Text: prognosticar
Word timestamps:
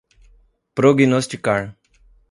prognosticar 0.73 1.61